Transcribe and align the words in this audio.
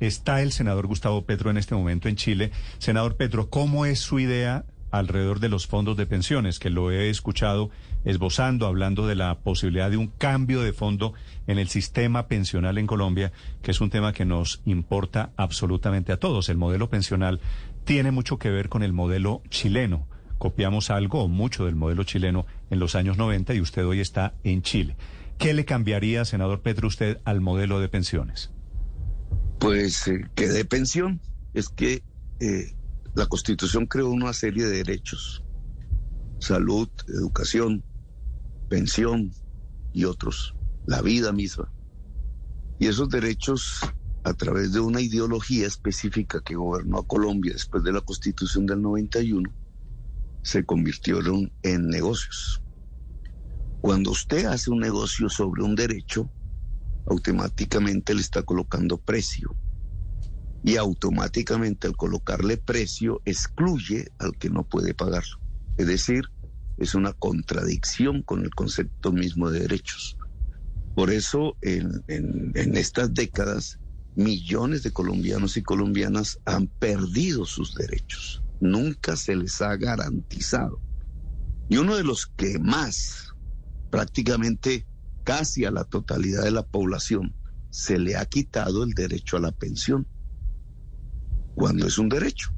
Está 0.00 0.42
el 0.42 0.52
senador 0.52 0.86
Gustavo 0.86 1.24
Petro 1.24 1.50
en 1.50 1.56
este 1.56 1.74
momento 1.74 2.08
en 2.08 2.16
Chile. 2.16 2.52
Senador 2.78 3.16
Petro, 3.16 3.50
¿cómo 3.50 3.86
es 3.86 3.98
su 4.00 4.20
idea 4.20 4.64
alrededor 4.90 5.40
de 5.40 5.48
los 5.48 5.66
fondos 5.66 5.96
de 5.96 6.06
pensiones? 6.06 6.58
Que 6.58 6.70
lo 6.70 6.90
he 6.90 7.10
escuchado 7.10 7.70
esbozando, 8.04 8.66
hablando 8.66 9.06
de 9.06 9.14
la 9.14 9.40
posibilidad 9.40 9.90
de 9.90 9.96
un 9.96 10.08
cambio 10.08 10.62
de 10.62 10.72
fondo 10.72 11.14
en 11.46 11.58
el 11.58 11.68
sistema 11.68 12.28
pensional 12.28 12.78
en 12.78 12.86
Colombia, 12.86 13.32
que 13.62 13.70
es 13.70 13.80
un 13.80 13.90
tema 13.90 14.12
que 14.12 14.24
nos 14.24 14.62
importa 14.64 15.30
absolutamente 15.36 16.12
a 16.12 16.18
todos. 16.18 16.48
El 16.48 16.56
modelo 16.56 16.88
pensional 16.88 17.40
tiene 17.84 18.10
mucho 18.10 18.38
que 18.38 18.50
ver 18.50 18.68
con 18.68 18.82
el 18.82 18.92
modelo 18.92 19.42
chileno. 19.50 20.06
Copiamos 20.38 20.90
algo 20.90 21.24
o 21.24 21.28
mucho 21.28 21.66
del 21.66 21.76
modelo 21.76 22.04
chileno 22.04 22.46
en 22.70 22.78
los 22.78 22.94
años 22.94 23.18
90 23.18 23.54
y 23.54 23.60
usted 23.60 23.84
hoy 23.84 24.00
está 24.00 24.34
en 24.44 24.62
Chile. 24.62 24.96
¿Qué 25.38 25.54
le 25.54 25.64
cambiaría, 25.64 26.24
senador 26.24 26.60
Petro, 26.60 26.88
usted 26.88 27.18
al 27.24 27.40
modelo 27.40 27.80
de 27.80 27.88
pensiones? 27.88 28.50
Pues 29.60 30.08
eh, 30.08 30.26
que 30.34 30.48
de 30.48 30.64
pensión 30.64 31.20
es 31.52 31.68
que 31.68 32.02
eh, 32.40 32.74
la 33.14 33.26
Constitución 33.26 33.86
creó 33.86 34.08
una 34.08 34.32
serie 34.32 34.64
de 34.64 34.78
derechos, 34.78 35.44
salud, 36.38 36.88
educación, 37.08 37.84
pensión 38.70 39.32
y 39.92 40.06
otros, 40.06 40.54
la 40.86 41.02
vida 41.02 41.30
misma. 41.32 41.70
Y 42.78 42.86
esos 42.86 43.10
derechos, 43.10 43.80
a 44.24 44.32
través 44.32 44.72
de 44.72 44.80
una 44.80 45.02
ideología 45.02 45.66
específica 45.66 46.40
que 46.40 46.54
gobernó 46.54 46.98
a 46.98 47.06
Colombia 47.06 47.52
después 47.52 47.84
de 47.84 47.92
la 47.92 48.00
Constitución 48.00 48.64
del 48.64 48.80
91, 48.80 49.52
se 50.40 50.64
convirtieron 50.64 51.52
en 51.62 51.88
negocios. 51.88 52.62
Cuando 53.82 54.12
usted 54.12 54.46
hace 54.46 54.70
un 54.70 54.80
negocio 54.80 55.28
sobre 55.28 55.62
un 55.62 55.74
derecho, 55.74 56.30
automáticamente 57.06 58.14
le 58.14 58.20
está 58.20 58.42
colocando 58.42 58.98
precio. 58.98 59.54
Y 60.62 60.76
automáticamente 60.76 61.86
al 61.86 61.96
colocarle 61.96 62.58
precio 62.58 63.22
excluye 63.24 64.10
al 64.18 64.36
que 64.36 64.50
no 64.50 64.64
puede 64.64 64.94
pagarlo. 64.94 65.40
Es 65.78 65.86
decir, 65.86 66.24
es 66.76 66.94
una 66.94 67.12
contradicción 67.12 68.22
con 68.22 68.42
el 68.42 68.50
concepto 68.50 69.12
mismo 69.12 69.50
de 69.50 69.60
derechos. 69.60 70.18
Por 70.94 71.10
eso 71.10 71.56
en, 71.62 72.02
en 72.08 72.76
estas 72.76 73.14
décadas 73.14 73.78
millones 74.16 74.82
de 74.82 74.92
colombianos 74.92 75.56
y 75.56 75.62
colombianas 75.62 76.38
han 76.44 76.66
perdido 76.66 77.46
sus 77.46 77.74
derechos. 77.74 78.42
Nunca 78.60 79.16
se 79.16 79.36
les 79.36 79.62
ha 79.62 79.76
garantizado. 79.76 80.80
Y 81.68 81.76
uno 81.76 81.96
de 81.96 82.04
los 82.04 82.26
que 82.26 82.58
más, 82.58 83.32
prácticamente 83.90 84.86
casi 85.24 85.64
a 85.64 85.70
la 85.70 85.84
totalidad 85.84 86.44
de 86.44 86.50
la 86.50 86.66
población 86.66 87.34
se 87.70 87.98
le 87.98 88.16
ha 88.16 88.24
quitado 88.26 88.82
el 88.82 88.90
derecho 88.90 89.36
a 89.36 89.40
la 89.40 89.52
pensión, 89.52 90.06
cuando 91.54 91.86
es 91.86 91.98
un 91.98 92.08
derecho. 92.08 92.50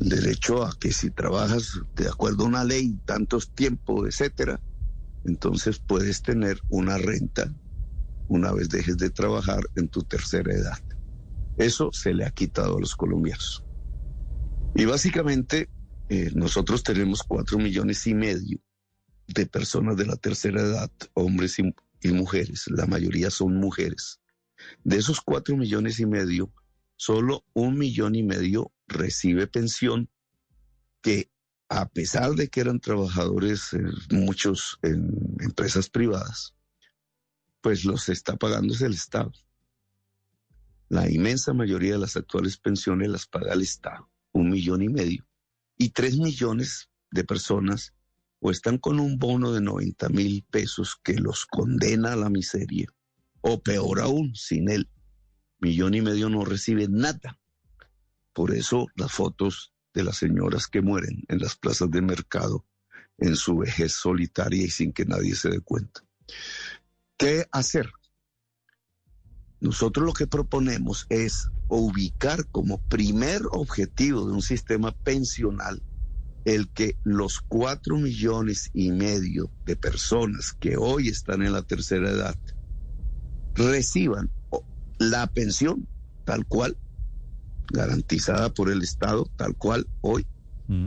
El 0.00 0.10
derecho 0.10 0.64
a 0.64 0.76
que 0.78 0.92
si 0.92 1.10
trabajas 1.10 1.80
de 1.94 2.08
acuerdo 2.08 2.44
a 2.44 2.48
una 2.48 2.64
ley, 2.64 2.98
tantos 3.06 3.50
tiempos, 3.52 4.06
etcétera, 4.06 4.60
entonces 5.24 5.78
puedes 5.78 6.22
tener 6.22 6.60
una 6.68 6.98
renta 6.98 7.52
una 8.28 8.52
vez 8.52 8.68
dejes 8.68 8.96
de 8.96 9.10
trabajar 9.10 9.60
en 9.76 9.88
tu 9.88 10.02
tercera 10.02 10.52
edad. 10.52 10.78
Eso 11.56 11.90
se 11.92 12.12
le 12.12 12.24
ha 12.24 12.30
quitado 12.30 12.76
a 12.76 12.80
los 12.80 12.94
colombianos. 12.94 13.64
Y 14.74 14.84
básicamente 14.84 15.70
eh, 16.08 16.30
nosotros 16.34 16.82
tenemos 16.82 17.22
cuatro 17.22 17.58
millones 17.58 18.06
y 18.06 18.14
medio 18.14 18.60
de 19.28 19.46
personas 19.46 19.96
de 19.96 20.06
la 20.06 20.16
tercera 20.16 20.60
edad, 20.60 20.90
hombres 21.14 21.58
y, 21.58 21.74
mujeres, 22.12 22.66
la 22.68 22.86
mayoría 22.86 23.30
son 23.30 23.56
mujeres. 23.56 24.20
De 24.84 24.96
esos 24.96 25.20
cuatro 25.20 25.56
millones 25.56 25.98
y 25.98 26.06
medio, 26.06 26.52
solo 26.96 27.44
un 27.52 27.76
millón 27.76 28.14
y 28.14 28.22
medio 28.22 28.72
recibe 28.86 29.48
pensión 29.48 30.08
que 31.02 31.30
a 31.68 31.88
pesar 31.88 32.34
de 32.34 32.48
que 32.48 32.60
eran 32.60 32.78
trabajadores 32.78 33.72
eh, 33.72 33.80
muchos 34.10 34.78
en 34.82 35.36
empresas 35.40 35.90
privadas, 35.90 36.54
pues 37.60 37.84
los 37.84 38.08
está 38.08 38.36
pagando 38.36 38.74
el 38.78 38.92
Estado. 38.92 39.32
La 40.88 41.10
inmensa 41.10 41.52
mayoría 41.52 41.94
de 41.94 41.98
las 41.98 42.16
actuales 42.16 42.56
pensiones 42.56 43.08
las 43.08 43.26
paga 43.26 43.54
el 43.54 43.62
Estado, 43.62 44.08
un 44.30 44.50
millón 44.50 44.82
y 44.82 44.88
medio. 44.88 45.26
Y 45.76 45.90
tres 45.90 46.16
millones 46.16 46.88
de 47.10 47.24
personas 47.24 47.92
o 48.40 48.50
están 48.50 48.78
con 48.78 49.00
un 49.00 49.18
bono 49.18 49.52
de 49.52 49.60
90 49.60 50.08
mil 50.10 50.44
pesos 50.50 50.96
que 51.02 51.14
los 51.14 51.46
condena 51.46 52.12
a 52.12 52.16
la 52.16 52.30
miseria, 52.30 52.88
o 53.40 53.60
peor 53.62 54.00
aún, 54.00 54.34
sin 54.34 54.70
él, 54.70 54.90
millón 55.58 55.94
y 55.94 56.02
medio 56.02 56.28
no 56.28 56.44
recibe 56.44 56.86
nada. 56.88 57.38
Por 58.32 58.54
eso 58.54 58.86
las 58.96 59.12
fotos 59.12 59.72
de 59.94 60.04
las 60.04 60.18
señoras 60.18 60.66
que 60.66 60.82
mueren 60.82 61.24
en 61.28 61.38
las 61.38 61.56
plazas 61.56 61.90
de 61.90 62.02
mercado 62.02 62.66
en 63.18 63.34
su 63.34 63.56
vejez 63.56 63.92
solitaria 63.92 64.64
y 64.64 64.70
sin 64.70 64.92
que 64.92 65.06
nadie 65.06 65.34
se 65.34 65.48
dé 65.48 65.60
cuenta. 65.60 66.02
¿Qué 67.16 67.46
hacer? 67.50 67.90
Nosotros 69.60 70.04
lo 70.04 70.12
que 70.12 70.26
proponemos 70.26 71.06
es 71.08 71.48
ubicar 71.68 72.46
como 72.50 72.86
primer 72.88 73.42
objetivo 73.52 74.26
de 74.26 74.32
un 74.32 74.42
sistema 74.42 74.92
pensional 74.92 75.82
el 76.46 76.68
que 76.68 76.96
los 77.02 77.40
cuatro 77.40 77.98
millones 77.98 78.70
y 78.72 78.92
medio 78.92 79.50
de 79.64 79.74
personas 79.74 80.52
que 80.52 80.76
hoy 80.76 81.08
están 81.08 81.42
en 81.42 81.52
la 81.52 81.62
tercera 81.62 82.08
edad 82.08 82.36
reciban 83.56 84.30
la 84.98 85.26
pensión 85.26 85.88
tal 86.24 86.46
cual, 86.46 86.76
garantizada 87.72 88.54
por 88.54 88.70
el 88.70 88.82
Estado 88.82 89.28
tal 89.36 89.56
cual 89.56 89.88
hoy, 90.02 90.24
mm. 90.68 90.86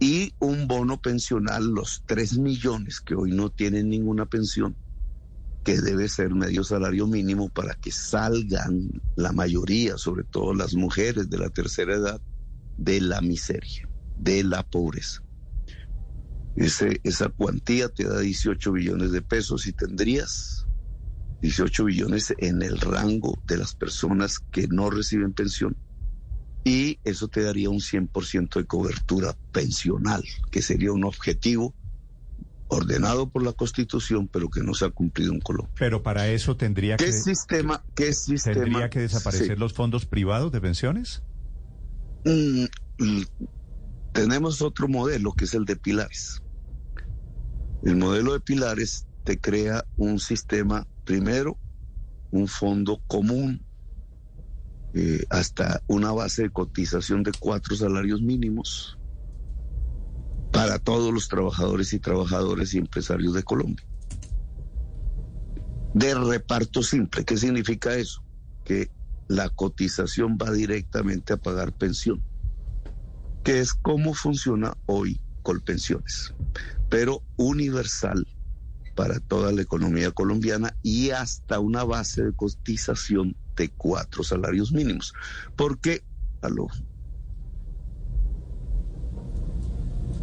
y 0.00 0.34
un 0.38 0.68
bono 0.68 1.00
pensional, 1.00 1.64
los 1.68 2.02
tres 2.04 2.36
millones 2.36 3.00
que 3.00 3.14
hoy 3.14 3.30
no 3.32 3.48
tienen 3.48 3.88
ninguna 3.88 4.26
pensión, 4.26 4.76
que 5.64 5.80
debe 5.80 6.10
ser 6.10 6.34
medio 6.34 6.62
salario 6.62 7.06
mínimo 7.06 7.48
para 7.48 7.74
que 7.74 7.90
salgan 7.90 9.00
la 9.16 9.32
mayoría, 9.32 9.96
sobre 9.96 10.24
todo 10.24 10.52
las 10.52 10.74
mujeres 10.74 11.30
de 11.30 11.38
la 11.38 11.48
tercera 11.48 11.94
edad, 11.94 12.20
de 12.76 13.00
la 13.00 13.22
miseria 13.22 13.89
de 14.22 14.44
la 14.44 14.62
pobreza. 14.62 15.22
Ese, 16.56 17.00
esa 17.04 17.28
cuantía 17.28 17.88
te 17.88 18.04
da 18.04 18.20
18 18.20 18.72
billones 18.72 19.12
de 19.12 19.22
pesos 19.22 19.66
y 19.66 19.72
tendrías 19.72 20.66
18 21.40 21.84
billones 21.84 22.34
en 22.38 22.62
el 22.62 22.78
rango 22.80 23.40
de 23.46 23.56
las 23.56 23.74
personas 23.74 24.38
que 24.38 24.68
no 24.68 24.90
reciben 24.90 25.32
pensión. 25.32 25.76
Y 26.64 26.98
eso 27.04 27.28
te 27.28 27.42
daría 27.42 27.70
un 27.70 27.78
100% 27.78 28.56
de 28.56 28.66
cobertura 28.66 29.34
pensional, 29.52 30.22
que 30.50 30.60
sería 30.60 30.92
un 30.92 31.04
objetivo 31.04 31.74
ordenado 32.68 33.30
por 33.30 33.42
la 33.42 33.52
Constitución, 33.52 34.28
pero 34.28 34.50
que 34.50 34.62
no 34.62 34.74
se 34.74 34.84
ha 34.84 34.90
cumplido 34.90 35.32
en 35.32 35.40
Colombia. 35.40 35.74
Pero 35.78 36.02
para 36.02 36.28
eso 36.28 36.56
tendría 36.56 36.96
¿Qué 36.96 37.06
que... 37.06 37.12
Sistema, 37.12 37.82
¿Qué 37.94 38.12
sistema? 38.12 38.62
¿Tendría 38.62 38.90
que 38.90 39.00
desaparecer 39.00 39.58
los 39.58 39.72
fondos 39.72 40.04
privados 40.04 40.52
de 40.52 40.60
pensiones? 40.60 41.22
Mm, 42.24 42.66
tenemos 44.12 44.62
otro 44.62 44.88
modelo 44.88 45.32
que 45.32 45.44
es 45.44 45.54
el 45.54 45.64
de 45.64 45.76
pilares. 45.76 46.42
El 47.82 47.96
modelo 47.96 48.32
de 48.32 48.40
pilares 48.40 49.06
te 49.24 49.38
crea 49.40 49.84
un 49.96 50.18
sistema, 50.18 50.86
primero, 51.04 51.56
un 52.30 52.48
fondo 52.48 53.00
común, 53.06 53.64
eh, 54.94 55.24
hasta 55.30 55.82
una 55.86 56.12
base 56.12 56.42
de 56.42 56.50
cotización 56.50 57.22
de 57.22 57.32
cuatro 57.38 57.76
salarios 57.76 58.20
mínimos 58.20 58.98
para 60.52 60.78
todos 60.78 61.14
los 61.14 61.28
trabajadores 61.28 61.92
y 61.92 62.00
trabajadores 62.00 62.74
y 62.74 62.78
empresarios 62.78 63.34
de 63.34 63.44
Colombia. 63.44 63.86
De 65.94 66.14
reparto 66.14 66.82
simple, 66.82 67.24
¿qué 67.24 67.36
significa 67.36 67.94
eso? 67.94 68.22
Que 68.64 68.90
la 69.28 69.48
cotización 69.48 70.36
va 70.36 70.50
directamente 70.50 71.32
a 71.32 71.36
pagar 71.36 71.72
pensión 71.72 72.22
que 73.42 73.60
es 73.60 73.72
cómo 73.74 74.14
funciona 74.14 74.74
hoy 74.86 75.20
Colpensiones, 75.42 76.34
pero 76.90 77.22
universal 77.36 78.26
para 78.94 79.20
toda 79.20 79.52
la 79.52 79.62
economía 79.62 80.10
colombiana 80.10 80.76
y 80.82 81.10
hasta 81.10 81.58
una 81.60 81.82
base 81.84 82.22
de 82.24 82.32
cotización 82.34 83.36
de 83.56 83.70
cuatro 83.70 84.22
salarios 84.22 84.70
mínimos. 84.72 85.14
Porque, 85.56 86.02
aló. 86.42 86.66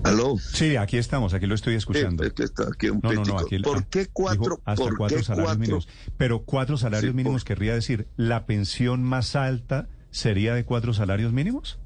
Aló. 0.03 0.37
Sí, 0.37 0.75
aquí 0.77 0.97
estamos, 0.97 1.33
aquí 1.33 1.47
lo 1.47 1.55
estoy 1.55 1.75
escuchando. 1.75 2.23
Sí, 2.23 2.29
está 2.43 2.63
aquí 2.71 2.89
un 2.89 2.99
no, 3.03 3.11
no, 3.11 3.23
no, 3.25 3.39
aquí, 3.39 3.59
¿Por 3.59 3.87
qué 3.87 4.07
cuatro? 4.13 4.41
dijo 4.43 4.61
hasta 4.63 4.83
¿por 4.83 4.97
cuatro 4.97 5.17
qué 5.17 5.23
salarios 5.23 5.47
cuatro? 5.47 5.59
mínimos. 5.61 5.87
Pero 6.17 6.43
cuatro 6.43 6.77
salarios 6.77 7.11
Sí, 7.11 7.15
mínimos 7.17 7.41
por- 7.41 7.47
querría 7.47 7.73
decir, 7.73 8.07
¿la 8.15 8.45
pensión 8.45 9.03
más 9.03 9.35
alta 9.35 9.89
sería 10.11 10.53
de 10.53 10.63
cuatro 10.63 10.93
salarios 10.93 11.33
mínimos? 11.33 11.79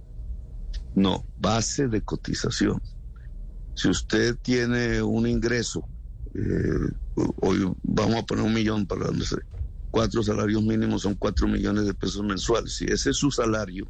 No, 0.96 1.26
base 1.38 1.88
de 1.88 2.02
cotización. 2.02 2.80
Si 3.76 3.90
usted 3.90 4.36
tiene 4.42 5.02
un 5.02 5.28
ingreso, 5.28 5.88
eh, 6.34 6.92
hoy 7.42 7.72
vamos 7.84 8.18
a 8.18 8.26
poner 8.26 8.44
un 8.44 8.54
millón 8.54 8.86
para 8.86 9.10
no 9.12 9.24
sé, 9.24 9.38
cuatro 9.90 10.24
salarios 10.24 10.64
mínimos 10.64 11.04
son 11.04 11.16
cuatro 11.16 11.48
millones 11.48 11.86
de 11.86 11.94
pesos 11.94 12.24
mensuales. 12.24 12.76
Si 12.76 12.86
ese 12.86 13.12
es 13.12 13.18
su 13.18 13.32
salario, 13.32 13.88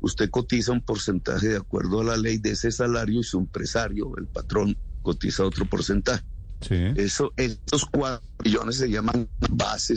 usted 0.00 0.30
cotiza 0.30 0.72
un 0.72 0.80
porcentaje 0.80 1.48
de 1.48 1.56
acuerdo 1.56 2.00
a 2.00 2.04
la 2.04 2.16
ley 2.16 2.38
de 2.38 2.52
ese 2.52 2.70
salario 2.70 3.20
y 3.20 3.24
su 3.24 3.38
empresario, 3.38 4.12
el 4.16 4.26
patrón, 4.26 4.76
cotiza 5.02 5.44
otro 5.44 5.66
porcentaje. 5.66 6.24
Sí. 6.60 6.92
Eso, 6.96 7.32
esos 7.36 7.84
cuatro 7.90 8.26
millones 8.42 8.76
se 8.76 8.90
llaman 8.90 9.28
base 9.50 9.94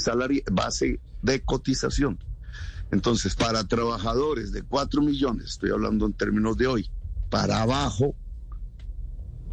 base 0.51 0.99
de 1.21 1.41
cotización. 1.41 2.19
Entonces, 2.91 3.35
para 3.35 3.65
trabajadores 3.65 4.51
de 4.51 4.63
cuatro 4.63 5.01
millones, 5.01 5.51
estoy 5.51 5.71
hablando 5.71 6.05
en 6.05 6.13
términos 6.13 6.57
de 6.57 6.67
hoy, 6.67 6.89
para 7.29 7.61
abajo, 7.61 8.15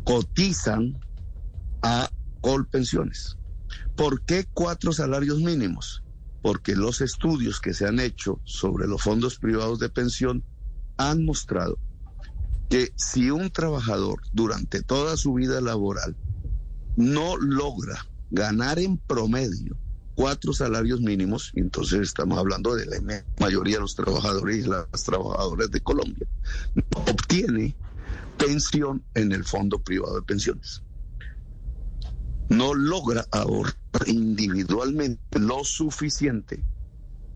cotizan 0.05 1.01
a 1.83 2.09
Colpensiones. 2.41 3.37
¿Por 3.97 4.23
qué 4.23 4.45
cuatro 4.53 4.93
salarios 4.93 5.41
mínimos? 5.41 6.03
Porque 6.43 6.77
los 6.77 7.01
estudios 7.01 7.61
que 7.61 7.73
se 7.73 7.87
han 7.87 7.99
hecho 7.99 8.41
sobre 8.45 8.87
los 8.87 9.03
fondos 9.03 9.39
privados 9.39 9.79
de 9.79 9.89
pensión 9.89 10.45
han 10.97 11.25
mostrado 11.25 11.79
que 12.69 12.93
si 12.97 13.31
un 13.31 13.51
trabajador 13.51 14.21
durante 14.33 14.83
toda 14.83 15.17
su 15.17 15.35
vida 15.35 15.61
laboral 15.61 16.17
no 16.97 17.37
logra 17.37 18.07
ganar 18.31 18.79
en 18.79 18.99
promedio 18.99 19.77
cuatro 20.15 20.53
salarios 20.53 21.01
mínimos, 21.01 21.51
y 21.55 21.61
entonces 21.61 22.01
estamos 22.01 22.39
hablando 22.39 22.75
de 22.75 22.87
la 22.87 23.25
mayoría 23.41 23.77
de 23.77 23.83
los 23.83 23.95
trabajadores 23.95 24.65
y 24.65 24.69
las 24.69 25.03
trabajadoras 25.05 25.71
de 25.71 25.81
Colombia, 25.81 26.27
no 26.75 27.01
obtiene 27.01 27.75
pensión 28.39 29.03
en 29.15 29.33
el 29.33 29.45
fondo 29.45 29.79
privado 29.79 30.17
de 30.17 30.23
pensiones. 30.23 30.83
No 32.49 32.75
logra 32.75 33.25
ahorrar 33.31 33.75
individualmente 34.07 35.39
lo 35.39 35.65
suficiente 35.65 36.63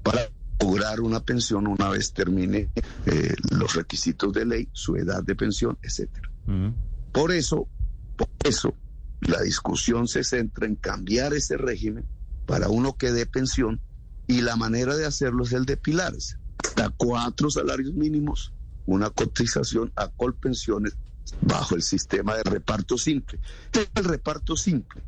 para 0.03 0.29
lograr 0.61 1.01
una 1.01 1.21
pensión 1.21 1.67
una 1.67 1.89
vez 1.89 2.13
termine 2.13 2.71
eh, 3.07 3.35
los 3.51 3.75
requisitos 3.75 4.33
de 4.33 4.45
ley, 4.45 4.69
su 4.73 4.97
edad 4.97 5.23
de 5.23 5.35
pensión, 5.35 5.79
etcétera. 5.83 6.31
Mm. 6.47 6.69
Por 7.13 7.33
eso, 7.33 7.69
por 8.17 8.29
eso, 8.45 8.75
la 9.21 9.41
discusión 9.43 10.09
se 10.09 10.25
centra 10.25 10.67
en 10.67 10.77
cambiar 10.77 11.33
ese 11.33 11.57
régimen 11.57 12.05
para 12.49 12.71
uno 12.71 12.97
que 12.97 13.13
dé 13.13 13.27
pensión 13.27 13.79
y 14.27 14.41
la 14.41 14.57
manera 14.57 14.97
de 14.97 15.05
hacerlo 15.05 15.45
es 15.45 15.53
el 15.53 15.67
de 15.67 15.77
pilares. 15.77 16.39
Hasta 16.65 16.89
cuatro 16.89 17.51
salarios 17.51 17.93
mínimos, 17.93 18.55
una 18.87 19.11
cotización 19.11 19.93
a 19.97 20.09
colpensiones 20.09 20.97
bajo 21.43 21.75
el 21.75 21.83
sistema 21.83 22.35
de 22.37 22.45
reparto 22.45 22.97
simple. 22.97 23.39
¿Qué 23.71 23.83
es 23.83 23.91
el 23.95 24.05
reparto 24.05 24.57
simple? 24.57 25.03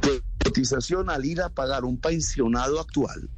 Que 0.00 0.22
cotización 0.44 1.10
al 1.10 1.24
ir 1.24 1.42
a 1.42 1.48
pagar 1.48 1.84
un 1.84 1.98
pensionado 1.98 2.78
actual 2.80 3.28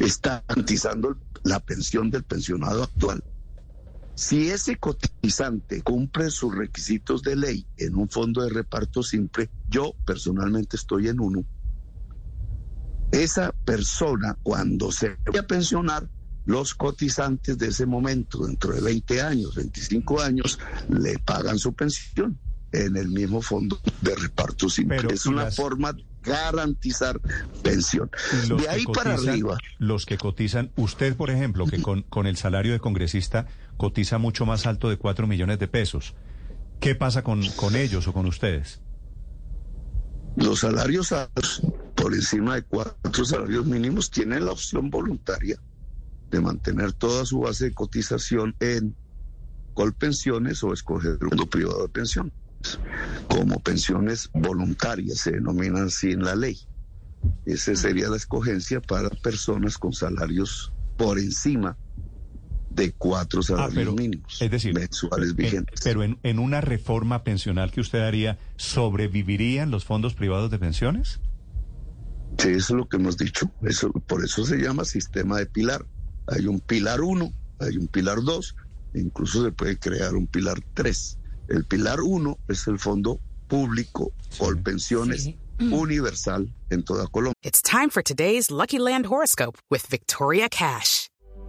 está 0.00 0.42
garantizando 0.48 1.16
la 1.44 1.60
pensión 1.60 2.10
del 2.10 2.24
pensionado 2.24 2.82
actual. 2.82 3.22
Si 4.16 4.50
ese 4.50 4.76
cotizante 4.78 5.80
cumple 5.82 6.30
sus 6.30 6.52
requisitos 6.56 7.22
de 7.22 7.36
ley 7.36 7.66
en 7.76 7.94
un 7.94 8.08
fondo 8.08 8.42
de 8.42 8.50
reparto 8.50 9.04
simple, 9.04 9.48
yo 9.68 9.94
personalmente 10.04 10.76
estoy 10.76 11.06
en 11.06 11.20
uno, 11.20 11.44
esa 13.12 13.52
persona 13.64 14.36
cuando 14.42 14.92
se 14.92 15.16
vaya 15.26 15.40
a 15.40 15.46
pensionar, 15.46 16.08
los 16.46 16.74
cotizantes 16.74 17.58
de 17.58 17.68
ese 17.68 17.84
momento, 17.84 18.46
dentro 18.46 18.72
de 18.72 18.80
20 18.80 19.20
años, 19.20 19.54
25 19.54 20.20
años, 20.22 20.58
le 20.88 21.18
pagan 21.18 21.58
su 21.58 21.74
pensión 21.74 22.38
en 22.72 22.96
el 22.96 23.08
mismo 23.08 23.42
fondo 23.42 23.78
de 24.00 24.14
reparto 24.14 24.70
simple. 24.70 24.96
Pero, 24.96 25.10
es 25.10 25.26
¿y 25.26 25.28
una 25.28 25.44
las- 25.44 25.56
forma 25.56 25.92
de 25.92 26.04
garantizar 26.22 27.20
pensión. 27.62 28.10
De 28.58 28.68
ahí 28.68 28.84
para 28.86 29.14
arriba. 29.14 29.58
Los 29.78 30.04
que 30.06 30.16
cotizan, 30.18 30.70
usted, 30.76 31.16
por 31.16 31.30
ejemplo, 31.30 31.66
que 31.66 31.80
con, 31.82 32.02
con 32.02 32.26
el 32.26 32.36
salario 32.36 32.72
de 32.72 32.80
congresista 32.80 33.46
cotiza 33.76 34.18
mucho 34.18 34.44
más 34.46 34.66
alto 34.66 34.88
de 34.90 34.96
4 34.98 35.26
millones 35.26 35.58
de 35.58 35.68
pesos. 35.68 36.14
¿Qué 36.80 36.94
pasa 36.94 37.22
con, 37.22 37.46
con 37.56 37.76
ellos 37.76 38.06
o 38.08 38.12
con 38.12 38.26
ustedes? 38.26 38.80
Los 40.36 40.60
salarios 40.60 41.12
altos, 41.12 41.62
por 42.00 42.14
encima 42.14 42.54
de 42.56 42.62
cuatro 42.62 43.24
salarios 43.24 43.66
mínimos, 43.66 44.10
tienen 44.10 44.44
la 44.44 44.52
opción 44.52 44.90
voluntaria 44.90 45.56
de 46.30 46.40
mantener 46.40 46.92
toda 46.92 47.24
su 47.24 47.40
base 47.40 47.66
de 47.66 47.74
cotización 47.74 48.54
en 48.60 48.96
colpensiones 49.74 50.62
o 50.62 50.72
escoger 50.72 51.18
un 51.22 51.48
privado 51.48 51.82
de 51.82 51.88
pensión. 51.88 52.32
Como 53.28 53.60
pensiones 53.60 54.28
voluntarias, 54.32 55.18
se 55.18 55.32
denominan 55.32 55.86
así 55.86 56.12
en 56.12 56.24
la 56.24 56.34
ley. 56.34 56.60
Esa 57.44 57.74
sería 57.74 58.08
la 58.08 58.16
escogencia 58.16 58.80
para 58.80 59.08
personas 59.10 59.78
con 59.78 59.92
salarios 59.92 60.72
por 60.96 61.18
encima 61.18 61.76
de 62.70 62.92
cuatro 62.92 63.42
salarios 63.42 63.70
Ah, 63.72 63.74
pero, 63.74 63.92
mínimos 63.94 64.40
es 64.40 64.50
decir, 64.50 64.74
mensuales 64.74 65.30
en- 65.30 65.36
vigentes. 65.36 65.80
pero 65.82 66.02
en, 66.02 66.18
en 66.22 66.38
una 66.38 66.60
reforma 66.60 67.24
pensional 67.24 67.70
que 67.72 67.80
usted 67.80 68.00
haría, 68.00 68.38
¿sobrevivirían 68.56 69.70
los 69.70 69.84
fondos 69.84 70.14
privados 70.14 70.50
de 70.50 70.58
pensiones? 70.58 71.20
Sí, 72.38 72.48
eso 72.50 72.56
es 72.56 72.70
lo 72.70 72.88
que 72.88 72.96
hemos 72.96 73.16
dicho. 73.16 73.50
Eso, 73.62 73.90
por 73.92 74.24
eso 74.24 74.44
se 74.44 74.56
llama 74.58 74.84
sistema 74.84 75.38
de 75.38 75.46
pilar. 75.46 75.84
Hay 76.28 76.46
un 76.46 76.60
pilar 76.60 77.00
1, 77.00 77.32
hay 77.60 77.76
un 77.76 77.88
pilar 77.88 78.22
2, 78.22 78.54
e 78.94 79.00
incluso 79.00 79.42
se 79.44 79.50
puede 79.52 79.78
crear 79.78 80.14
un 80.14 80.26
pilar 80.26 80.60
3. 80.74 81.18
El 81.48 81.64
pilar 81.64 82.00
1 82.00 82.38
es 82.48 82.66
el 82.68 82.78
fondo 82.78 83.20
público 83.48 84.12
por 84.38 84.62
pensiones 84.62 85.22
Sí. 85.24 85.36
universal 85.58 86.54
en 86.70 86.84
toda 86.84 87.06
Colombia. 87.08 87.34
It's 87.42 87.60
time 87.62 87.90
for 87.90 88.02
today's 88.02 88.50
Lucky 88.50 88.78
Land 88.78 89.06
horoscope 89.06 89.58
with 89.70 89.82
Victoria 89.90 90.48
Cash. 90.48 91.08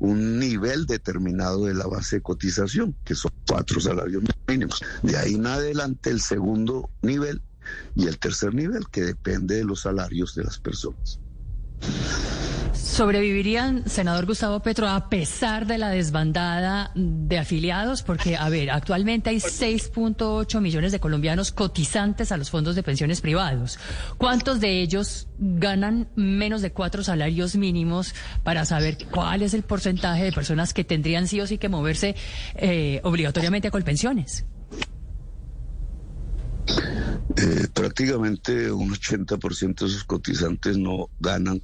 un 0.00 0.38
nivel 0.38 0.86
determinado 0.86 1.66
de 1.66 1.74
la 1.74 1.86
base 1.86 2.16
de 2.16 2.22
cotización, 2.22 2.96
que 3.04 3.14
son 3.14 3.30
cuatro 3.46 3.80
salarios 3.80 4.22
mínimos. 4.48 4.82
De 5.02 5.16
ahí 5.16 5.34
en 5.34 5.46
adelante 5.46 6.10
el 6.10 6.20
segundo 6.20 6.90
nivel 7.02 7.42
y 7.94 8.06
el 8.06 8.18
tercer 8.18 8.54
nivel, 8.54 8.88
que 8.90 9.02
depende 9.02 9.56
de 9.56 9.64
los 9.64 9.82
salarios 9.82 10.34
de 10.34 10.44
las 10.44 10.58
personas. 10.58 11.20
¿Sobrevivirían, 13.00 13.88
senador 13.88 14.26
Gustavo 14.26 14.60
Petro, 14.60 14.86
a 14.86 15.08
pesar 15.08 15.66
de 15.66 15.78
la 15.78 15.88
desbandada 15.88 16.92
de 16.94 17.38
afiliados? 17.38 18.02
Porque, 18.02 18.36
a 18.36 18.50
ver, 18.50 18.70
actualmente 18.70 19.30
hay 19.30 19.38
6.8 19.38 20.60
millones 20.60 20.92
de 20.92 21.00
colombianos 21.00 21.50
cotizantes 21.50 22.30
a 22.30 22.36
los 22.36 22.50
fondos 22.50 22.76
de 22.76 22.82
pensiones 22.82 23.22
privados. 23.22 23.78
¿Cuántos 24.18 24.60
de 24.60 24.82
ellos 24.82 25.28
ganan 25.38 26.10
menos 26.14 26.60
de 26.60 26.72
cuatro 26.72 27.02
salarios 27.02 27.56
mínimos 27.56 28.14
para 28.44 28.66
saber 28.66 28.98
cuál 29.10 29.40
es 29.40 29.54
el 29.54 29.62
porcentaje 29.62 30.22
de 30.22 30.32
personas 30.32 30.74
que 30.74 30.84
tendrían 30.84 31.26
sí 31.26 31.40
o 31.40 31.46
sí 31.46 31.56
que 31.56 31.70
moverse 31.70 32.14
eh, 32.56 33.00
obligatoriamente 33.02 33.68
a 33.68 33.70
colpensiones? 33.70 34.44
Eh, 37.36 37.66
prácticamente 37.72 38.70
un 38.70 38.90
80% 38.90 39.78
de 39.78 39.86
esos 39.86 40.04
cotizantes 40.04 40.76
no 40.76 41.08
ganan 41.18 41.62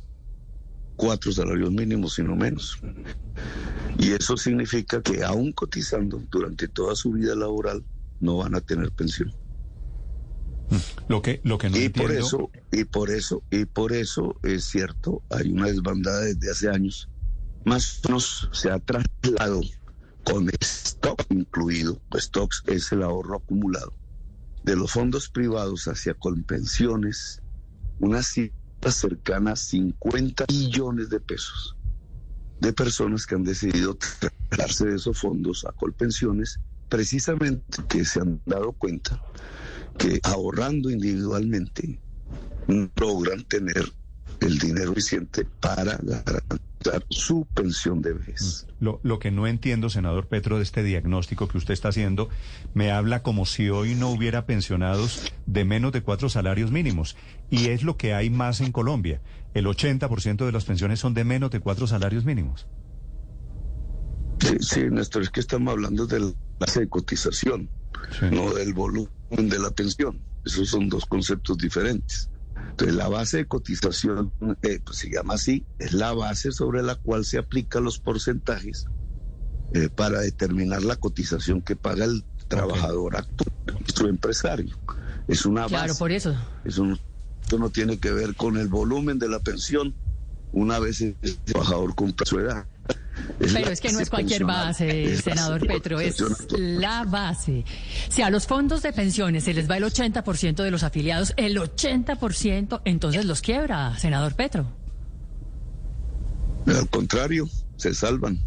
cuatro 0.97 1.33
salarios 1.33 1.71
mínimos, 1.71 2.15
sino 2.15 2.35
menos. 2.35 2.79
Y 3.99 4.13
eso 4.13 4.37
significa 4.37 5.01
que 5.03 5.25
aún 5.25 5.53
cotizando 5.53 6.23
durante 6.31 6.69
toda 6.69 6.95
su 6.95 7.13
vida 7.13 7.35
laboral 7.35 7.85
no 8.21 8.39
van 8.39 8.55
a 8.55 8.61
tener 8.61 8.91
pensión. 8.93 9.33
Lo 11.09 11.23
que, 11.23 11.41
lo 11.45 11.59
que 11.59 11.71
no 11.71 11.77
y 11.77 11.85
entiendo... 11.85 12.13
por 12.13 12.19
eso, 12.19 12.51
y 12.73 12.85
por 12.85 13.11
eso, 13.11 13.43
y 13.51 13.65
por 13.67 13.93
eso 13.93 14.35
es 14.43 14.65
cierto, 14.65 15.23
hay 15.31 15.53
una 15.53 15.67
desbandada 15.67 16.23
desde 16.23 16.51
hace 16.51 16.69
años 16.69 17.09
más 17.67 18.01
o 18.05 18.09
menos 18.09 18.49
se 18.53 18.71
ha 18.71 18.79
trasladado 18.79 19.61
con 20.23 20.49
stock 20.61 21.21
incluido, 21.31 22.01
stocks 22.15 22.63
es 22.67 22.93
el 22.93 23.03
ahorro 23.03 23.39
acumulado, 23.39 23.93
de 24.63 24.77
los 24.77 24.93
fondos 24.93 25.29
privados 25.29 25.89
hacia 25.89 26.15
Colpensiones, 26.15 27.43
una 27.99 28.23
cifra 28.23 28.57
cercana 28.91 29.53
a 29.53 29.57
50 29.57 30.47
millones 30.49 31.11
de 31.11 31.21
pesos 31.21 31.77
de 32.61 32.73
personas 32.73 33.27
que 33.27 33.35
han 33.35 33.45
decidido 33.45 33.97
trasladarse 33.97 34.87
de 34.87 34.97
esos 34.97 35.19
fondos 35.19 35.65
a 35.65 35.73
Colpensiones, 35.73 36.59
precisamente 36.89 37.83
que 37.89 38.05
se 38.05 38.21
han 38.21 38.41
dado 38.47 38.73
cuenta 38.73 39.21
que 39.99 40.21
ahorrando 40.23 40.91
individualmente 40.91 42.01
logran 42.97 43.45
tener 43.45 43.93
el 44.41 44.59
dinero 44.59 44.89
suficiente 44.89 45.45
para 45.61 45.99
garantizar 46.03 46.66
su 47.11 47.47
pensión 47.55 48.03
de 48.03 48.13
vejez. 48.13 48.67
Lo, 48.81 49.01
lo, 49.03 49.19
que 49.19 49.31
no 49.31 49.47
entiendo, 49.47 49.91
senador 49.91 50.29
Petro, 50.29 50.59
de 50.59 50.63
este 50.63 50.83
diagnóstico 50.83 51.49
que 51.49 51.59
usted 51.59 51.75
está 51.75 51.89
haciendo, 51.89 52.29
me 52.75 52.93
habla 52.93 53.23
como 53.23 53.47
si 53.47 53.71
hoy 53.71 53.95
no 53.95 54.11
hubiera 54.11 54.47
pensionados 54.47 55.33
de 55.47 55.65
menos 55.65 55.93
de 55.93 56.03
cuatro 56.03 56.29
salarios 56.29 56.71
mínimos. 56.71 57.17
Y 57.51 57.69
es 57.69 57.83
lo 57.83 57.97
que 57.97 58.15
hay 58.15 58.31
más 58.31 58.61
en 58.61 58.73
Colombia. 58.73 59.21
El 59.55 59.67
80% 59.67 60.45
de 60.45 60.53
las 60.53 60.65
pensiones 60.65 61.01
son 61.01 61.15
de 61.15 61.25
menos 61.25 61.51
de 61.51 61.61
cuatro 61.61 61.87
salarios 61.87 62.25
mínimos. 62.25 62.67
Sí, 64.41 64.57
sí, 64.61 64.81
Néstor, 64.91 65.23
es 65.23 65.31
que 65.31 65.41
estamos 65.41 65.73
hablando 65.73 66.07
de 66.07 66.21
la 66.21 66.33
base 66.59 66.81
de 66.81 66.89
cotización, 66.89 67.71
sí. 68.19 68.27
no 68.31 68.53
del 68.53 68.75
volumen 68.75 69.09
de 69.33 69.59
la 69.59 69.71
pensión. 69.71 70.21
Esos 70.45 70.69
son 70.69 70.89
dos 70.89 71.07
conceptos 71.07 71.57
diferentes. 71.59 72.31
Entonces, 72.71 72.97
la 72.97 73.09
base 73.09 73.39
de 73.39 73.47
cotización, 73.47 74.33
eh, 74.63 74.81
pues 74.85 74.99
se 74.99 75.11
llama 75.11 75.35
así, 75.35 75.65
es 75.79 75.93
la 75.93 76.13
base 76.13 76.53
sobre 76.53 76.83
la 76.83 76.95
cual 76.97 77.25
se 77.25 77.39
aplican 77.39 77.85
los 77.85 77.99
porcentajes 77.99 78.87
eh, 79.73 79.89
para 79.89 80.21
determinar 80.21 80.83
la 80.83 80.97
cotización 80.97 81.63
que 81.63 81.77
paga 81.77 82.05
el 82.05 82.25
trabajador 82.49 83.15
okay. 83.15 83.27
actual, 83.27 83.85
su 83.95 84.07
empresario. 84.07 84.79
Es 85.29 85.47
una 85.47 85.67
claro, 85.67 85.89
base. 85.89 85.99
por 85.99 86.13
eso. 86.13 86.37
Es 86.65 86.79
un, 86.79 86.99
esto 87.43 87.59
no 87.59 87.71
tiene 87.71 87.99
que 87.99 88.13
ver 88.13 88.35
con 88.35 88.57
el 88.57 88.69
volumen 88.69 89.19
de 89.19 89.29
la 89.29 89.41
pensión 89.41 89.95
una 90.53 90.79
vez 90.79 91.01
el 91.01 91.17
trabajador 91.45 91.95
cumple 91.95 92.27
su 92.27 92.39
edad. 92.39 92.67
Pero 93.39 93.71
es 93.71 93.81
que 93.81 93.93
no 93.93 94.01
es 94.01 94.09
cualquier 94.09 94.45
base, 94.45 95.13
es 95.13 95.21
senador 95.21 95.67
Petro, 95.67 96.01
es 96.01 96.23
la 96.59 97.05
base. 97.05 97.65
Si 98.09 98.23
a 98.23 98.31
los 98.31 98.47
fondos 98.47 98.83
de 98.83 98.93
pensiones 98.93 99.45
se 99.45 99.55
les 99.55 99.69
va 99.71 99.77
el 99.77 99.85
80% 99.85 100.63
de 100.63 100.71
los 100.71 100.83
afiliados, 100.83 101.35
el 101.37 101.59
80% 101.59 102.81
entonces 102.85 103.25
los 103.25 103.43
quiebra, 103.43 103.99
senador 103.99 104.35
Petro. 104.35 104.67
Al 106.67 106.89
contrario, 106.89 107.49
se 107.77 107.95
salvan. 107.95 108.41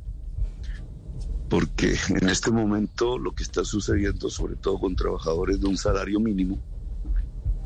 Porque 1.49 1.97
en 2.09 2.29
este 2.29 2.51
momento 2.51 3.17
lo 3.17 3.33
que 3.33 3.43
está 3.43 3.63
sucediendo, 3.63 4.29
sobre 4.29 4.55
todo 4.55 4.79
con 4.79 4.95
trabajadores 4.95 5.59
de 5.59 5.67
un 5.67 5.77
salario 5.77 6.19
mínimo, 6.19 6.59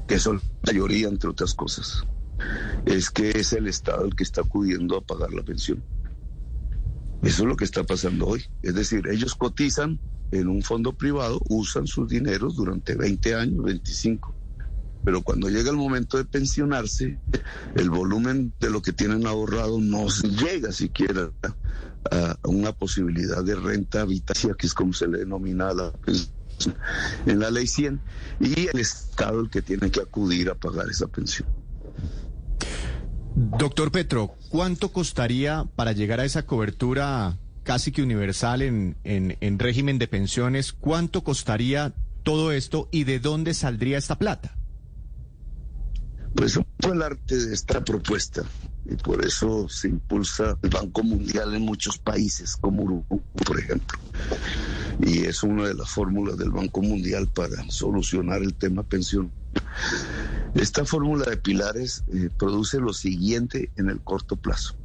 que 0.08 0.20
son 0.20 0.42
la 0.63 0.72
mayoría, 0.72 1.08
entre 1.08 1.30
otras 1.30 1.53
cosas, 1.53 2.06
es 2.86 3.10
que 3.10 3.32
es 3.32 3.53
el 3.53 3.68
Estado 3.68 4.06
el 4.06 4.15
que 4.15 4.24
está 4.24 4.42
acudiendo 4.42 4.98
a 4.98 5.01
pagar 5.01 5.34
la 5.34 5.44
pensión. 5.44 5.84
Eso 7.24 7.44
es 7.44 7.50
lo 7.50 7.56
que 7.56 7.65
está 7.65 7.84
pasando 7.84 8.27
hoy. 8.27 8.44
Es 8.62 8.75
decir, 8.75 9.08
ellos 9.08 9.36
cotizan 9.36 10.00
en 10.32 10.48
un 10.48 10.62
fondo 10.62 10.94
privado, 10.94 11.42
usan 11.50 11.88
sus 11.88 12.10
dineros 12.10 12.56
durante 12.56 12.96
20 12.96 13.36
años, 13.36 13.63
25. 13.63 14.34
Pero 15.06 15.22
cuando 15.22 15.50
llega 15.50 15.70
el 15.70 15.77
momento 15.77 16.18
de 16.18 16.25
pensionarse, 16.25 17.20
el 17.75 17.89
volumen 17.89 18.53
de 18.60 18.70
lo 18.70 18.82
que 18.82 18.94
tienen 18.94 19.27
ahorrado 19.27 19.80
no 19.80 20.08
llega 20.08 20.72
siquiera 20.72 21.32
a 22.12 22.38
una 22.44 22.72
posibilidad 22.72 23.44
de 23.44 23.56
renta 23.56 24.06
vitalicia, 24.06 24.53
que 24.58 24.68
es 24.68 24.74
como 24.74 24.94
se 24.94 25.08
le 25.08 25.20
denomina 25.20 25.74
la 25.74 25.94
en 27.25 27.39
la 27.39 27.51
ley 27.51 27.68
100, 27.68 28.00
y 28.39 28.68
el 28.68 28.80
Estado 28.80 29.42
el 29.42 29.50
que 29.50 29.62
tiene 29.62 29.92
que 29.92 30.01
acudir 30.01 30.50
a 30.50 30.56
pagar 30.56 30.89
esa 30.89 31.08
pensión. 31.08 31.48
Doctor 33.35 33.91
Petro, 33.91 34.35
¿cuánto 34.49 34.91
costaría 34.91 35.65
para 35.75 35.91
llegar 35.91 36.19
a 36.19 36.25
esa 36.25 36.45
cobertura 36.45 37.37
casi 37.63 37.91
que 37.91 38.03
universal 38.03 38.61
en, 38.61 38.97
en, 39.03 39.37
en, 39.41 39.59
régimen 39.59 39.97
de 39.97 40.07
pensiones? 40.07 40.71
¿Cuánto 40.71 41.23
costaría 41.23 41.93
todo 42.21 42.51
esto 42.51 42.89
y 42.91 43.05
de 43.05 43.19
dónde 43.19 43.53
saldría 43.53 43.97
esta 43.97 44.19
plata? 44.19 44.55
Pues 46.35 46.53
fue 46.53 46.93
el 46.93 47.01
arte 47.01 47.37
de 47.37 47.53
esta 47.53 47.83
propuesta 47.83 48.43
y 48.85 48.95
por 48.95 49.25
eso 49.25 49.67
se 49.69 49.87
impulsa 49.87 50.57
el 50.61 50.69
Banco 50.69 51.03
Mundial 51.03 51.55
en 51.55 51.61
muchos 51.61 51.97
países, 51.97 52.57
como 52.57 52.83
Uruguay, 52.83 53.21
por 53.45 53.59
ejemplo. 53.59 53.97
Y 54.99 55.25
es 55.25 55.41
una 55.43 55.67
de 55.67 55.73
las 55.73 55.89
fórmulas 55.89 56.37
del 56.37 56.51
Banco 56.51 56.81
Mundial 56.81 57.27
para 57.27 57.63
solucionar 57.69 58.41
el 58.41 58.53
tema 58.53 58.83
pensión. 58.83 59.31
Esta 60.55 60.86
fórmula 60.86 61.25
de 61.25 61.38
pilares 61.38 62.03
eh, 62.13 62.29
produce 62.38 62.79
lo 62.79 62.93
siguiente 62.93 63.72
en 63.75 63.89
el 63.89 64.01
corto 64.01 64.36
plazo. 64.36 64.75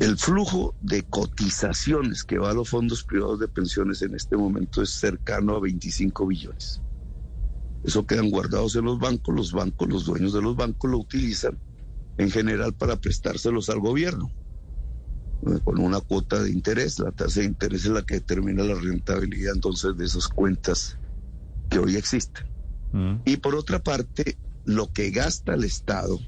El 0.00 0.18
flujo 0.18 0.74
de 0.80 1.04
cotizaciones 1.04 2.24
que 2.24 2.38
va 2.38 2.50
a 2.50 2.54
los 2.54 2.70
fondos 2.70 3.04
privados 3.04 3.38
de 3.38 3.46
pensiones 3.46 4.02
en 4.02 4.16
este 4.16 4.36
momento 4.36 4.82
es 4.82 4.90
cercano 4.90 5.54
a 5.54 5.60
25 5.60 6.26
billones. 6.26 6.82
Eso 7.84 8.04
quedan 8.04 8.30
guardados 8.30 8.74
en 8.74 8.86
los 8.86 8.98
bancos, 8.98 9.34
los 9.34 9.52
bancos, 9.52 9.88
los 9.88 10.04
dueños 10.04 10.32
de 10.32 10.42
los 10.42 10.56
bancos 10.56 10.90
lo 10.90 10.98
utilizan 10.98 11.56
en 12.18 12.30
general 12.30 12.74
para 12.74 12.96
prestárselos 12.96 13.70
al 13.70 13.78
gobierno, 13.78 14.32
con 15.62 15.80
una 15.80 16.00
cuota 16.00 16.42
de 16.42 16.50
interés. 16.50 16.98
La 16.98 17.12
tasa 17.12 17.40
de 17.40 17.46
interés 17.46 17.84
es 17.84 17.92
la 17.92 18.02
que 18.02 18.14
determina 18.14 18.64
la 18.64 18.74
rentabilidad 18.74 19.54
entonces 19.54 19.96
de 19.96 20.04
esas 20.04 20.26
cuentas 20.26 20.98
que 21.70 21.78
hoy 21.78 21.94
existen. 21.96 22.51
Y 23.24 23.36
por 23.38 23.54
otra 23.54 23.82
parte, 23.82 24.36
lo 24.64 24.92
que 24.92 25.10
gasta 25.10 25.54
el 25.54 25.64
Estado 25.64 26.18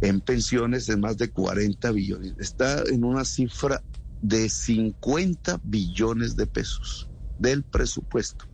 en 0.00 0.20
pensiones 0.20 0.88
es 0.88 0.98
más 0.98 1.16
de 1.16 1.30
40 1.30 1.90
billones. 1.92 2.34
Está 2.38 2.82
en 2.82 3.04
una 3.04 3.24
cifra 3.24 3.82
de 4.20 4.48
50 4.48 5.60
billones 5.64 6.36
de 6.36 6.46
pesos 6.46 7.08
del 7.38 7.62
presupuesto, 7.62 8.44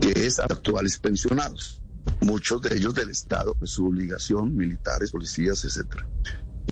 que 0.00 0.26
es 0.26 0.38
a 0.38 0.44
actuales 0.44 0.98
pensionados 0.98 1.82
muchos 2.20 2.62
de 2.62 2.76
ellos 2.76 2.94
del 2.94 3.10
Estado, 3.10 3.56
es 3.60 3.70
su 3.70 3.86
obligación, 3.86 4.56
militares, 4.56 5.10
policías, 5.10 5.64
etcétera. 5.64 6.06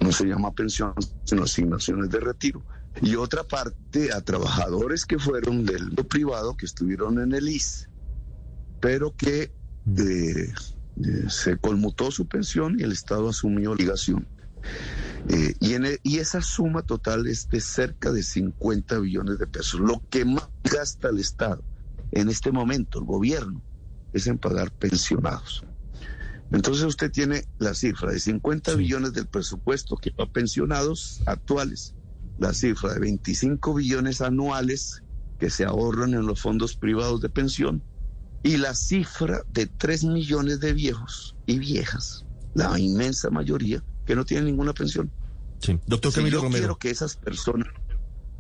No 0.03 0.13
se 0.13 0.25
llama 0.25 0.53
pensión, 0.53 0.95
sino 1.25 1.45
asignaciones 1.45 2.11
de 2.11 2.21
retiro. 2.21 2.65
Y 3.03 3.17
otra 3.17 3.45
parte 3.45 4.13
a 4.13 4.21
trabajadores 4.21 5.05
que 5.05 5.19
fueron 5.19 5.65
del 5.65 5.91
privado, 6.09 6.57
que 6.57 6.67
estuvieron 6.67 7.21
en 7.21 7.33
el 7.33 7.49
IS, 7.49 7.89
pero 8.81 9.15
que 9.17 9.43
eh, 9.43 9.53
eh, 9.97 10.53
se 11.29 11.57
conmutó 11.59 12.11
su 12.11 12.27
pensión 12.27 12.79
y 12.79 12.83
el 12.83 12.93
Estado 12.93 13.29
asumió 13.29 13.73
obligación. 13.73 14.27
Eh, 15.29 15.55
y, 15.61 15.75
en 15.75 15.87
el, 15.87 16.01
y 16.03 16.19
esa 16.19 16.43
suma 16.43 16.83
total 16.83 17.27
es 17.27 17.49
de 17.49 17.61
cerca 17.61 18.11
de 18.11 18.23
50 18.23 18.99
billones 18.99 19.39
de 19.39 19.47
pesos, 19.47 19.81
lo 19.81 20.03
que 20.11 20.25
más 20.25 20.49
gasta 20.65 21.09
el 21.09 21.19
Estado 21.19 21.63
en 22.13 22.29
este 22.29 22.51
momento, 22.51 22.99
el 22.99 23.05
gobierno, 23.05 23.63
es 24.13 24.27
en 24.27 24.39
pagar 24.39 24.73
pensionados. 24.73 25.65
Entonces 26.51 26.85
usted 26.85 27.13
tiene 27.13 27.45
la 27.59 27.75
cifra 27.75 28.11
de 28.11 28.19
50 28.19 28.73
sí. 28.73 28.79
billones 28.79 29.13
del 29.13 29.29
presupuesto 29.29 29.97
que 29.97 30.11
va 30.11 30.25
a 30.25 30.33
pensionados 30.33 31.23
actuales, 31.27 31.95
la 32.39 32.53
cifra 32.53 32.95
de 32.95 33.01
25 33.01 33.75
billones 33.75 34.21
anuales 34.21 35.03
que 35.39 35.51
se 35.51 35.65
ahorran 35.65 36.15
en 36.15 36.27
los 36.27 36.41
fondos 36.41 36.77
privados 36.77 37.21
de 37.21 37.29
pensión 37.29 37.83
y 38.43 38.57
la 38.57 38.75
cifra 38.75 39.43
de 39.53 39.67
3 39.67 40.05
millones 40.05 40.61
de 40.61 40.73
viejos 40.73 41.37
y 41.47 41.59
viejas, 41.59 42.25
la 42.55 42.79
inmensa 42.79 43.31
mayoría, 43.31 43.83
que 44.07 44.15
no 44.15 44.25
tienen 44.25 44.47
ninguna 44.47 44.73
pensión. 44.73 45.11
Sí, 45.61 45.79
doctor 45.87 46.13
Camilo 46.13 46.39
si 46.39 46.41
yo 46.41 46.43
Romero. 46.43 46.61
quiero 46.63 46.79
que 46.79 46.91
esas 46.91 47.17
personas... 47.17 47.69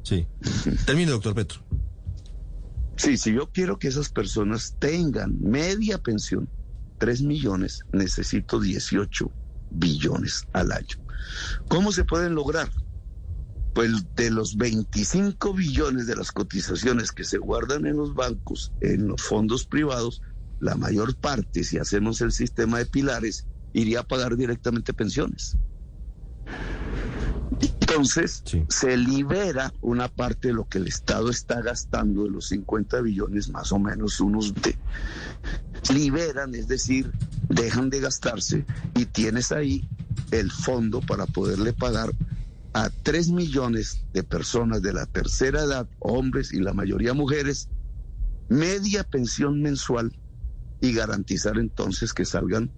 Sí, 0.02 0.26
termine, 0.86 1.10
doctor 1.10 1.34
Petro. 1.34 1.60
Sí, 2.96 3.16
si 3.16 3.34
yo 3.34 3.50
quiero 3.50 3.78
que 3.78 3.88
esas 3.88 4.08
personas 4.08 4.76
tengan 4.78 5.38
media 5.40 5.98
pensión, 5.98 6.48
3 6.98 7.22
millones, 7.22 7.84
necesito 7.92 8.60
18 8.60 9.30
billones 9.70 10.46
al 10.52 10.72
año. 10.72 10.96
¿Cómo 11.68 11.92
se 11.92 12.04
pueden 12.04 12.34
lograr? 12.34 12.70
Pues 13.74 13.92
de 14.16 14.30
los 14.30 14.56
25 14.56 15.54
billones 15.54 16.06
de 16.06 16.16
las 16.16 16.32
cotizaciones 16.32 17.12
que 17.12 17.24
se 17.24 17.38
guardan 17.38 17.86
en 17.86 17.96
los 17.96 18.14
bancos, 18.14 18.72
en 18.80 19.08
los 19.08 19.22
fondos 19.22 19.64
privados, 19.64 20.22
la 20.60 20.74
mayor 20.74 21.14
parte, 21.16 21.64
si 21.64 21.78
hacemos 21.78 22.20
el 22.20 22.32
sistema 22.32 22.78
de 22.78 22.86
pilares, 22.86 23.46
iría 23.72 24.00
a 24.00 24.02
pagar 24.04 24.36
directamente 24.36 24.92
pensiones. 24.92 25.56
Entonces, 27.60 28.42
sí. 28.44 28.64
se 28.68 28.96
libera 28.96 29.72
una 29.80 30.08
parte 30.08 30.48
de 30.48 30.54
lo 30.54 30.68
que 30.68 30.78
el 30.78 30.86
Estado 30.86 31.28
está 31.28 31.60
gastando 31.60 32.24
de 32.24 32.30
los 32.30 32.48
50 32.48 33.00
billones, 33.00 33.50
más 33.50 33.72
o 33.72 33.78
menos 33.78 34.20
unos 34.20 34.54
de. 34.54 34.76
Liberan, 35.92 36.54
es 36.54 36.68
decir, 36.68 37.10
dejan 37.48 37.90
de 37.90 38.00
gastarse 38.00 38.64
y 38.94 39.06
tienes 39.06 39.50
ahí 39.50 39.88
el 40.30 40.52
fondo 40.52 41.00
para 41.00 41.26
poderle 41.26 41.72
pagar 41.72 42.12
a 42.72 42.90
3 43.02 43.30
millones 43.30 44.06
de 44.12 44.22
personas 44.22 44.82
de 44.82 44.92
la 44.92 45.06
tercera 45.06 45.62
edad, 45.62 45.88
hombres 45.98 46.52
y 46.52 46.60
la 46.60 46.72
mayoría 46.72 47.14
mujeres, 47.14 47.68
media 48.48 49.04
pensión 49.04 49.60
mensual 49.62 50.12
y 50.80 50.92
garantizar 50.92 51.58
entonces 51.58 52.12
que 52.12 52.24
salgan 52.24 52.72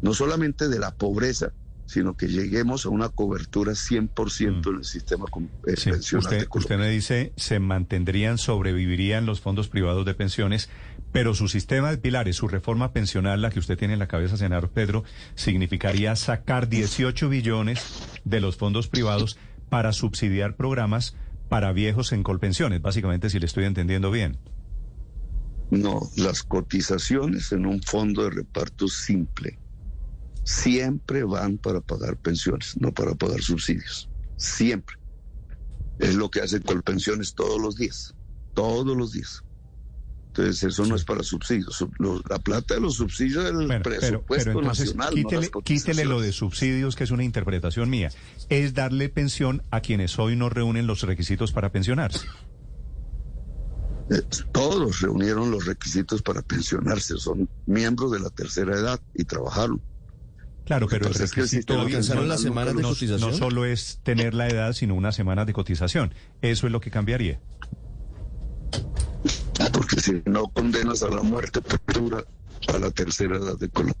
no 0.00 0.14
solamente 0.14 0.68
de 0.68 0.78
la 0.78 0.92
pobreza, 0.92 1.52
sino 1.88 2.18
que 2.18 2.28
lleguemos 2.28 2.84
a 2.84 2.90
una 2.90 3.08
cobertura 3.08 3.72
100% 3.72 4.68
en 4.68 4.76
el 4.76 4.84
sistema 4.84 5.24
eh, 5.66 5.74
Sí, 5.74 5.90
pensional 5.90 6.22
usted, 6.22 6.46
usted 6.54 6.78
me 6.78 6.90
dice, 6.90 7.32
se 7.36 7.60
mantendrían, 7.60 8.36
sobrevivirían 8.36 9.24
los 9.24 9.40
fondos 9.40 9.68
privados 9.68 10.04
de 10.04 10.12
pensiones, 10.12 10.68
pero 11.12 11.32
su 11.32 11.48
sistema 11.48 11.90
de 11.90 11.96
pilares, 11.96 12.36
su 12.36 12.46
reforma 12.46 12.92
pensional, 12.92 13.40
la 13.40 13.48
que 13.48 13.58
usted 13.58 13.78
tiene 13.78 13.94
en 13.94 14.00
la 14.00 14.06
cabeza, 14.06 14.36
senador 14.36 14.68
Pedro, 14.68 15.02
significaría 15.34 16.14
sacar 16.14 16.68
18 16.68 17.30
billones 17.30 17.82
de 18.22 18.42
los 18.42 18.58
fondos 18.58 18.88
privados 18.88 19.38
para 19.70 19.94
subsidiar 19.94 20.56
programas 20.56 21.16
para 21.48 21.72
viejos 21.72 22.12
en 22.12 22.22
colpensiones, 22.22 22.82
básicamente, 22.82 23.30
si 23.30 23.40
le 23.40 23.46
estoy 23.46 23.64
entendiendo 23.64 24.10
bien. 24.10 24.36
No, 25.70 26.02
las 26.16 26.42
cotizaciones 26.42 27.50
en 27.52 27.64
un 27.64 27.80
fondo 27.80 28.24
de 28.24 28.30
reparto 28.30 28.88
simple 28.88 29.58
siempre 30.48 31.24
van 31.24 31.58
para 31.58 31.82
pagar 31.82 32.16
pensiones, 32.16 32.74
no 32.80 32.90
para 32.94 33.14
pagar 33.14 33.42
subsidios. 33.42 34.08
Siempre. 34.36 34.96
Es 35.98 36.14
lo 36.14 36.30
que 36.30 36.40
hace 36.40 36.62
Colpensiones 36.62 37.34
todos 37.34 37.60
los 37.60 37.76
días. 37.76 38.14
Todos 38.54 38.96
los 38.96 39.12
días. 39.12 39.44
Entonces, 40.28 40.62
eso 40.62 40.86
no 40.86 40.96
es 40.96 41.04
para 41.04 41.22
subsidios. 41.22 41.84
La 42.30 42.38
plata 42.38 42.74
de 42.76 42.80
los 42.80 42.94
subsidios 42.94 43.44
es 43.44 43.50
el 43.50 43.66
Bueno, 43.66 43.82
presupuesto 43.82 44.44
pero 44.46 44.60
entonces 44.60 44.96
nacional. 44.96 45.62
quítele, 45.64 46.04
lo 46.06 46.22
de 46.22 46.32
subsidios, 46.32 46.96
que 46.96 47.04
es 47.04 47.10
una 47.10 47.24
interpretación 47.24 47.90
mía. 47.90 48.10
Es 48.48 48.72
darle 48.72 49.10
pensión 49.10 49.62
a 49.70 49.80
quienes 49.82 50.18
hoy 50.18 50.34
no 50.34 50.48
reúnen 50.48 50.86
los 50.86 51.02
requisitos 51.02 51.52
para 51.52 51.70
pensionarse. 51.72 52.26
Eh, 54.10 54.22
Todos 54.52 55.02
reunieron 55.02 55.50
los 55.50 55.66
requisitos 55.66 56.22
para 56.22 56.40
pensionarse. 56.40 57.18
Son 57.18 57.50
miembros 57.66 58.12
de 58.12 58.20
la 58.20 58.30
tercera 58.30 58.74
edad 58.78 58.98
y 59.14 59.24
trabajaron. 59.24 59.82
Claro, 60.68 60.86
pero 60.86 61.06
el 61.06 61.12
Entonces, 61.12 61.30
es 61.30 61.32
que 61.32 61.40
el 61.40 61.46
requisito 61.46 61.72
sistema 61.72 61.86
¿Alcanzaron 61.86 62.28
las 62.28 62.42
semanas 62.42 62.76
de 62.76 62.82
no, 62.82 62.88
cotización? 62.90 63.30
no 63.30 63.34
solo 63.34 63.64
es 63.64 64.00
tener 64.02 64.34
la 64.34 64.48
edad, 64.48 64.74
sino 64.74 64.94
una 64.94 65.12
semana 65.12 65.46
de 65.46 65.54
cotización. 65.54 66.12
Eso 66.42 66.66
es 66.66 66.72
lo 66.72 66.80
que 66.82 66.90
cambiaría. 66.90 67.40
Porque 69.72 69.98
si 69.98 70.22
no 70.26 70.44
condenas 70.48 71.02
a 71.02 71.08
la 71.08 71.22
muerte 71.22 71.62
perdura 71.62 72.22
a 72.68 72.78
la 72.78 72.90
tercera 72.90 73.38
edad 73.38 73.56
de 73.58 73.70
Colombia. 73.70 73.96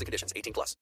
and 0.00 0.06
conditions. 0.06 0.32
18 0.36 0.52
plus. 0.52 0.76